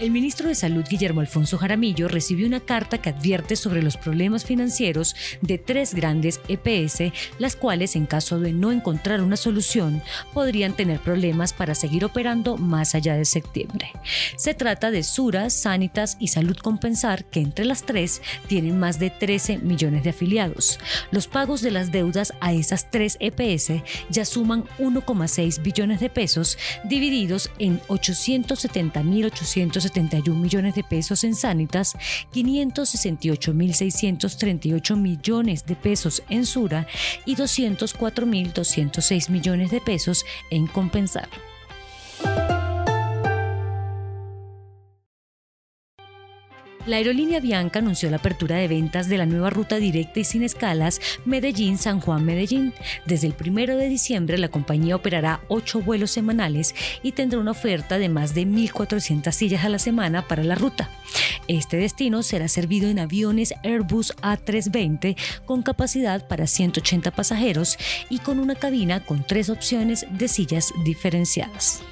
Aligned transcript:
El 0.00 0.10
ministro 0.10 0.48
de 0.48 0.56
Salud 0.56 0.84
Guillermo 0.90 1.20
Alfonso 1.20 1.56
Jaramillo 1.56 2.08
recibió 2.08 2.48
una 2.48 2.58
carta 2.58 2.98
que 2.98 3.10
advierte 3.10 3.54
sobre 3.54 3.80
los 3.80 3.96
problemas 3.96 4.44
financieros 4.44 5.14
de 5.40 5.56
tres 5.56 5.94
grandes 5.94 6.40
EPS, 6.48 7.12
las 7.38 7.54
cuales 7.54 7.94
en 7.94 8.06
caso 8.06 8.40
de 8.40 8.52
no 8.52 8.72
encontrar 8.72 9.22
una 9.22 9.36
solución 9.36 10.02
podrían 10.32 10.74
tener 10.74 10.98
problemas 10.98 11.52
para 11.52 11.76
seguir 11.76 12.04
operando 12.04 12.56
más 12.56 12.96
allá 12.96 13.14
de 13.14 13.24
septiembre. 13.24 13.92
Se 14.36 14.52
trata 14.52 14.90
de 14.90 15.04
Sura, 15.04 15.48
Sanitas 15.48 16.16
y 16.18 16.26
Salud 16.26 16.56
Compensar, 16.56 17.24
que 17.26 17.38
entre 17.38 17.64
las 17.64 17.84
tres 17.84 18.20
tienen 18.48 18.80
más 18.80 18.98
de 18.98 19.10
13 19.10 19.58
millones 19.58 20.02
de 20.02 20.10
afiliados. 20.10 20.80
Los 21.12 21.28
pagos 21.28 21.60
de 21.60 21.70
las 21.70 21.92
deudas 21.92 22.32
a 22.40 22.52
esas 22.52 22.90
tres 22.90 23.16
EPS 23.20 23.74
ya 24.10 24.24
suman 24.24 24.64
1,6 24.80 25.62
billones 25.62 26.00
de 26.00 26.10
pesos 26.10 26.58
divididos 26.82 27.48
en 27.60 27.80
870.800 27.82 29.83
71 29.84 30.38
millones 30.38 30.74
de 30.74 30.82
pesos 30.82 31.24
en 31.24 31.34
Sanitas, 31.34 31.96
568.638 32.34 34.96
millones 34.96 35.64
de 35.64 35.76
pesos 35.76 36.22
en 36.28 36.44
Sura 36.44 36.86
y 37.24 37.36
204.206 37.36 39.30
millones 39.30 39.70
de 39.70 39.80
pesos 39.80 40.26
en 40.50 40.66
Compensar. 40.66 41.30
La 46.86 46.96
aerolínea 46.96 47.40
Bianca 47.40 47.78
anunció 47.78 48.10
la 48.10 48.16
apertura 48.16 48.56
de 48.56 48.68
ventas 48.68 49.08
de 49.08 49.16
la 49.16 49.24
nueva 49.24 49.48
ruta 49.48 49.76
directa 49.76 50.20
y 50.20 50.24
sin 50.24 50.42
escalas 50.42 51.00
Medellín-San 51.24 51.98
Juan-Medellín. 51.98 52.74
Desde 53.06 53.26
el 53.26 53.34
1 53.40 53.78
de 53.78 53.88
diciembre 53.88 54.36
la 54.36 54.50
compañía 54.50 54.94
operará 54.94 55.40
ocho 55.48 55.80
vuelos 55.80 56.10
semanales 56.10 56.74
y 57.02 57.12
tendrá 57.12 57.38
una 57.38 57.52
oferta 57.52 57.96
de 57.96 58.10
más 58.10 58.34
de 58.34 58.46
1.400 58.46 59.32
sillas 59.32 59.64
a 59.64 59.70
la 59.70 59.78
semana 59.78 60.28
para 60.28 60.44
la 60.44 60.56
ruta. 60.56 60.90
Este 61.48 61.78
destino 61.78 62.22
será 62.22 62.48
servido 62.48 62.90
en 62.90 62.98
aviones 62.98 63.54
Airbus 63.62 64.14
A320 64.16 65.16
con 65.46 65.62
capacidad 65.62 66.28
para 66.28 66.46
180 66.46 67.12
pasajeros 67.12 67.78
y 68.10 68.18
con 68.18 68.38
una 68.38 68.56
cabina 68.56 69.02
con 69.04 69.26
tres 69.26 69.48
opciones 69.48 70.06
de 70.10 70.28
sillas 70.28 70.70
diferenciadas. 70.84 71.82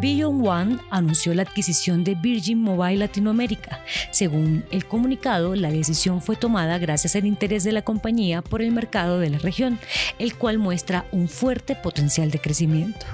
Beyond 0.00 0.46
One 0.46 0.78
anunció 0.90 1.34
la 1.34 1.42
adquisición 1.42 2.04
de 2.04 2.14
Virgin 2.14 2.62
Mobile 2.62 2.98
Latinoamérica. 2.98 3.80
Según 4.12 4.64
el 4.70 4.86
comunicado, 4.86 5.56
la 5.56 5.72
decisión 5.72 6.22
fue 6.22 6.36
tomada 6.36 6.78
gracias 6.78 7.16
al 7.16 7.26
interés 7.26 7.64
de 7.64 7.72
la 7.72 7.82
compañía 7.82 8.40
por 8.40 8.62
el 8.62 8.70
mercado 8.70 9.18
de 9.18 9.30
la 9.30 9.38
región, 9.38 9.80
el 10.20 10.36
cual 10.36 10.58
muestra 10.58 11.06
un 11.10 11.28
fuerte 11.28 11.74
potencial 11.74 12.30
de 12.30 12.40
crecimiento. 12.40 13.06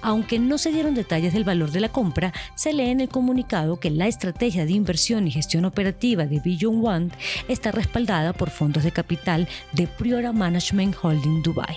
Aunque 0.00 0.38
no 0.38 0.58
se 0.58 0.70
dieron 0.70 0.94
detalles 0.94 1.32
del 1.32 1.42
valor 1.42 1.72
de 1.72 1.80
la 1.80 1.88
compra, 1.88 2.32
se 2.54 2.72
lee 2.72 2.90
en 2.90 3.00
el 3.00 3.08
comunicado 3.08 3.80
que 3.80 3.90
la 3.90 4.06
estrategia 4.06 4.64
de 4.64 4.72
inversión 4.72 5.26
y 5.26 5.32
gestión 5.32 5.64
operativa 5.64 6.26
de 6.26 6.38
Beyond 6.38 6.86
One 6.86 7.10
está 7.48 7.72
respaldada 7.72 8.32
por 8.32 8.50
fondos 8.50 8.84
de 8.84 8.92
capital 8.92 9.48
de 9.72 9.88
Priora 9.88 10.32
Management 10.32 10.94
Holding 11.02 11.42
Dubai. 11.42 11.76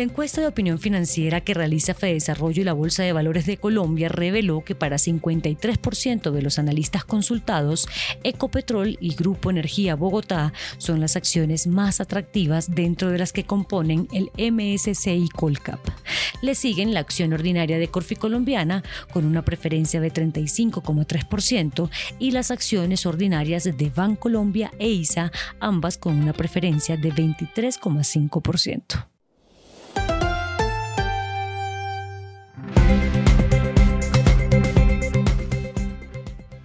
La 0.00 0.04
encuesta 0.04 0.40
de 0.40 0.46
opinión 0.46 0.78
financiera 0.78 1.42
que 1.42 1.52
realiza 1.52 1.92
Desarrollo 1.92 2.62
y 2.62 2.64
la 2.64 2.72
Bolsa 2.72 3.02
de 3.02 3.12
Valores 3.12 3.44
de 3.44 3.58
Colombia 3.58 4.08
reveló 4.08 4.64
que 4.64 4.74
para 4.74 4.96
53% 4.96 6.30
de 6.30 6.40
los 6.40 6.58
analistas 6.58 7.04
consultados, 7.04 7.86
Ecopetrol 8.24 8.96
y 8.98 9.14
Grupo 9.14 9.50
Energía 9.50 9.96
Bogotá 9.96 10.54
son 10.78 11.00
las 11.00 11.16
acciones 11.16 11.66
más 11.66 12.00
atractivas 12.00 12.74
dentro 12.74 13.10
de 13.10 13.18
las 13.18 13.34
que 13.34 13.44
componen 13.44 14.08
el 14.14 14.30
MSCI 14.38 15.28
Colcap. 15.36 15.80
Le 16.40 16.54
siguen 16.54 16.94
la 16.94 17.00
acción 17.00 17.34
ordinaria 17.34 17.78
de 17.78 17.88
Corfi 17.88 18.16
Colombiana 18.16 18.82
con 19.12 19.26
una 19.26 19.44
preferencia 19.44 20.00
de 20.00 20.10
35,3% 20.10 21.90
y 22.18 22.30
las 22.30 22.50
acciones 22.50 23.04
ordinarias 23.04 23.64
de 23.64 23.92
Bancolombia 23.94 24.72
e 24.78 24.88
ISA, 24.88 25.30
ambas 25.60 25.98
con 25.98 26.18
una 26.18 26.32
preferencia 26.32 26.96
de 26.96 27.12
23,5%. 27.12 29.09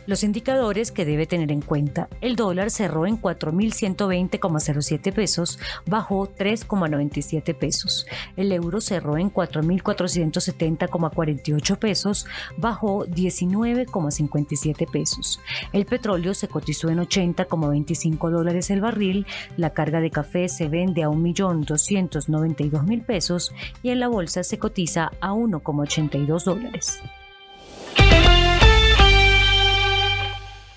Los 0.05 0.23
indicadores 0.23 0.91
que 0.91 1.05
debe 1.05 1.25
tener 1.25 1.51
en 1.51 1.61
cuenta. 1.61 2.07
El 2.21 2.35
dólar 2.35 2.69
cerró 2.69 3.07
en 3.07 3.19
4.120,07 3.19 5.11
pesos, 5.13 5.57
bajó 5.88 6.27
3,97 6.27 7.55
pesos. 7.55 8.05
El 8.35 8.51
euro 8.51 8.81
cerró 8.81 9.17
en 9.17 9.33
4.470,48 9.33 11.77
pesos, 11.77 12.27
bajó 12.57 13.07
19,57 13.07 14.91
pesos. 14.91 15.39
El 15.73 15.85
petróleo 15.85 16.33
se 16.33 16.47
cotizó 16.47 16.89
en 16.89 16.97
80,25 16.99 18.29
dólares 18.29 18.69
el 18.69 18.81
barril. 18.81 19.25
La 19.57 19.71
carga 19.71 19.99
de 20.01 20.11
café 20.11 20.49
se 20.49 20.67
vende 20.67 21.03
a 21.03 21.09
1.292.000 21.09 23.05
pesos 23.05 23.53
y 23.81 23.89
en 23.89 23.99
la 23.99 24.07
bolsa 24.07 24.44
se 24.44 24.59
cotiza 24.59 25.11
a 25.19 25.31
1,82 25.31 26.44
dólares. 26.44 26.99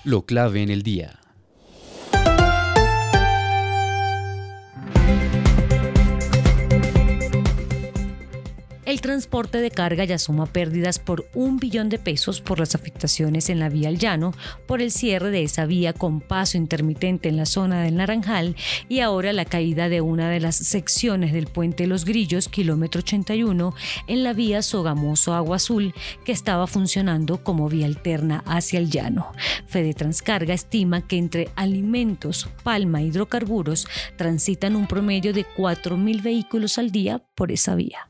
Lo 0.05 0.25
clave 0.25 0.63
en 0.63 0.69
el 0.69 0.81
día. 0.81 1.19
El 8.89 9.01
transporte 9.01 9.59
de 9.59 9.69
carga 9.69 10.03
ya 10.03 10.17
suma 10.17 10.47
pérdidas 10.47 10.97
por 10.97 11.29
un 11.35 11.57
billón 11.57 11.89
de 11.89 11.99
pesos 11.99 12.41
por 12.41 12.57
las 12.57 12.73
afectaciones 12.73 13.51
en 13.51 13.59
la 13.59 13.69
vía 13.69 13.87
al 13.87 13.99
llano, 13.99 14.33
por 14.65 14.81
el 14.81 14.89
cierre 14.89 15.29
de 15.29 15.43
esa 15.43 15.67
vía 15.67 15.93
con 15.93 16.21
paso 16.21 16.57
intermitente 16.57 17.29
en 17.29 17.37
la 17.37 17.45
zona 17.45 17.83
del 17.83 17.97
Naranjal 17.97 18.55
y 18.87 19.01
ahora 19.01 19.31
la 19.31 19.45
caída 19.45 19.89
de 19.89 20.01
una 20.01 20.31
de 20.31 20.39
las 20.39 20.55
secciones 20.55 21.33
del 21.33 21.45
puente 21.45 21.85
Los 21.85 22.03
Grillos, 22.03 22.49
kilómetro 22.49 23.01
81, 23.01 23.75
en 24.07 24.23
la 24.23 24.33
vía 24.33 24.63
Sogamoso 24.63 25.35
Agua 25.35 25.57
Azul, 25.57 25.93
que 26.25 26.31
estaba 26.31 26.65
funcionando 26.65 27.43
como 27.43 27.69
vía 27.69 27.85
alterna 27.85 28.43
hacia 28.47 28.79
el 28.79 28.89
llano. 28.89 29.33
Fede 29.67 29.93
Transcarga 29.93 30.55
estima 30.55 31.05
que 31.05 31.19
entre 31.19 31.49
alimentos, 31.55 32.49
palma 32.63 33.03
hidrocarburos 33.03 33.85
transitan 34.17 34.75
un 34.75 34.87
promedio 34.87 35.31
de 35.31 35.45
4.000 35.45 36.23
vehículos 36.23 36.79
al 36.79 36.89
día 36.89 37.21
por 37.35 37.51
esa 37.51 37.75
vía. 37.75 38.09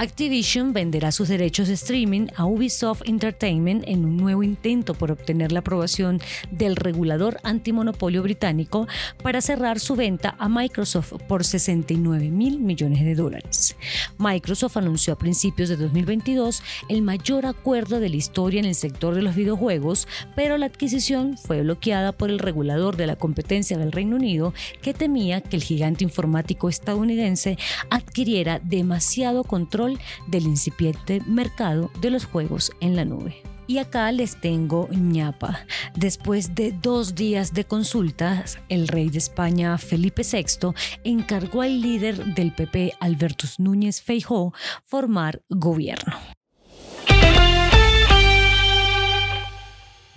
Activision 0.00 0.72
venderá 0.72 1.12
sus 1.12 1.28
derechos 1.28 1.68
de 1.68 1.74
streaming 1.74 2.28
a 2.34 2.46
Ubisoft 2.46 3.02
Entertainment 3.04 3.84
en 3.86 4.06
un 4.06 4.16
nuevo 4.16 4.42
intento 4.42 4.94
por 4.94 5.10
obtener 5.10 5.52
la 5.52 5.58
aprobación 5.58 6.22
del 6.50 6.76
regulador 6.76 7.36
antimonopolio 7.42 8.22
británico 8.22 8.88
para 9.22 9.42
cerrar 9.42 9.78
su 9.78 9.96
venta 9.96 10.36
a 10.38 10.48
Microsoft 10.48 11.12
por 11.28 11.44
69 11.44 12.30
mil 12.30 12.60
millones 12.60 13.04
de 13.04 13.14
dólares. 13.14 13.76
Microsoft 14.16 14.78
anunció 14.78 15.12
a 15.12 15.18
principios 15.18 15.68
de 15.68 15.76
2022 15.76 16.62
el 16.88 17.02
mayor 17.02 17.44
acuerdo 17.44 18.00
de 18.00 18.08
la 18.08 18.16
historia 18.16 18.60
en 18.60 18.64
el 18.64 18.76
sector 18.76 19.14
de 19.14 19.20
los 19.20 19.34
videojuegos, 19.34 20.08
pero 20.34 20.56
la 20.56 20.64
adquisición 20.64 21.36
fue 21.36 21.60
bloqueada 21.60 22.12
por 22.12 22.30
el 22.30 22.38
regulador 22.38 22.96
de 22.96 23.06
la 23.06 23.16
competencia 23.16 23.76
del 23.76 23.92
Reino 23.92 24.16
Unido 24.16 24.54
que 24.80 24.94
temía 24.94 25.42
que 25.42 25.56
el 25.56 25.62
gigante 25.62 26.04
informático 26.04 26.70
estadounidense 26.70 27.58
adquiriera 27.90 28.60
demasiado 28.60 29.44
control 29.44 29.89
del 30.26 30.44
incipiente 30.44 31.20
mercado 31.26 31.90
de 32.00 32.10
los 32.10 32.24
juegos 32.24 32.72
en 32.80 32.96
la 32.96 33.04
nube. 33.04 33.42
Y 33.66 33.78
acá 33.78 34.10
les 34.10 34.40
tengo 34.40 34.88
ñapa. 34.90 35.64
Después 35.94 36.56
de 36.56 36.72
dos 36.72 37.14
días 37.14 37.54
de 37.54 37.64
consultas, 37.64 38.58
el 38.68 38.88
rey 38.88 39.10
de 39.10 39.18
España, 39.18 39.78
Felipe 39.78 40.22
VI, 40.24 40.72
encargó 41.04 41.62
al 41.62 41.80
líder 41.80 42.34
del 42.34 42.52
PP, 42.52 42.94
Albertus 42.98 43.60
Núñez 43.60 44.02
Feijó, 44.02 44.52
formar 44.84 45.42
gobierno. 45.48 46.14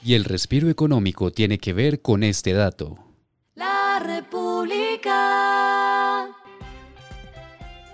Y 0.04 0.16
el 0.16 0.26
respiro 0.26 0.70
económico 0.70 1.32
tiene 1.32 1.60
que 1.60 1.74
ver 1.74 2.02
con 2.02 2.24
este 2.24 2.54
dato. 2.54 2.98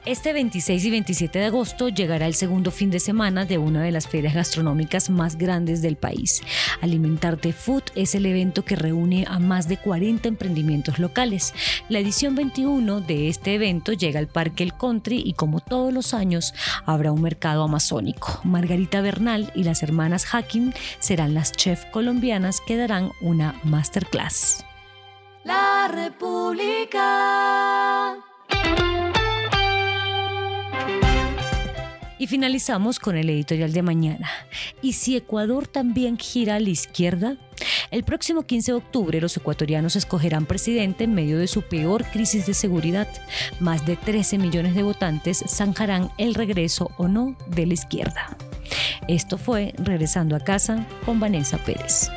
Este 0.09 0.33
26 0.33 0.85
y 0.85 0.89
27 0.89 1.37
de 1.37 1.45
agosto 1.45 1.87
llegará 1.87 2.25
el 2.25 2.33
segundo 2.33 2.71
fin 2.71 2.89
de 2.89 2.99
semana 2.99 3.45
de 3.45 3.59
una 3.59 3.83
de 3.83 3.91
las 3.91 4.07
ferias 4.07 4.33
gastronómicas 4.33 5.11
más 5.11 5.37
grandes 5.37 5.83
del 5.83 5.97
país. 5.97 6.41
Alimentarte 6.81 7.53
Food 7.53 7.83
es 7.93 8.15
el 8.15 8.25
evento 8.25 8.65
que 8.65 8.75
reúne 8.75 9.27
a 9.29 9.37
más 9.37 9.67
de 9.67 9.77
40 9.77 10.27
emprendimientos 10.27 10.97
locales. 10.97 11.53
La 11.89 11.99
edición 11.99 12.33
21 12.33 13.01
de 13.01 13.27
este 13.27 13.53
evento 13.53 13.93
llega 13.93 14.17
al 14.19 14.27
Parque 14.27 14.63
El 14.63 14.73
Country 14.73 15.21
y 15.23 15.33
como 15.33 15.59
todos 15.59 15.93
los 15.93 16.15
años 16.15 16.55
habrá 16.87 17.11
un 17.11 17.21
mercado 17.21 17.61
amazónico. 17.61 18.41
Margarita 18.43 19.01
Bernal 19.01 19.51
y 19.53 19.63
las 19.63 19.83
hermanas 19.83 20.25
Hacking 20.25 20.73
serán 20.97 21.35
las 21.35 21.51
chefs 21.51 21.85
colombianas 21.85 22.61
que 22.65 22.77
darán 22.77 23.11
una 23.21 23.53
masterclass. 23.63 24.65
La 25.43 25.87
República. 25.87 26.38
Y 32.19 32.27
finalizamos 32.27 32.99
con 32.99 33.17
el 33.17 33.29
editorial 33.29 33.71
de 33.71 33.81
mañana. 33.81 34.29
¿Y 34.81 34.93
si 34.93 35.15
Ecuador 35.15 35.67
también 35.67 36.17
gira 36.17 36.55
a 36.55 36.59
la 36.59 36.69
izquierda? 36.69 37.37
El 37.91 38.03
próximo 38.03 38.43
15 38.43 38.73
de 38.73 38.77
octubre 38.77 39.21
los 39.21 39.35
ecuatorianos 39.37 39.95
escogerán 39.95 40.45
presidente 40.45 41.05
en 41.05 41.15
medio 41.15 41.39
de 41.39 41.47
su 41.47 41.61
peor 41.61 42.03
crisis 42.05 42.45
de 42.45 42.53
seguridad. 42.53 43.07
Más 43.61 43.85
de 43.85 43.95
13 43.95 44.37
millones 44.37 44.75
de 44.75 44.83
votantes 44.83 45.43
zanjarán 45.47 46.11
el 46.17 46.35
regreso 46.35 46.91
o 46.97 47.07
no 47.07 47.37
de 47.47 47.65
la 47.65 47.73
izquierda. 47.73 48.37
Esto 49.07 49.37
fue 49.37 49.73
Regresando 49.77 50.35
a 50.35 50.39
casa 50.41 50.85
con 51.05 51.19
Vanessa 51.19 51.57
Pérez. 51.57 52.11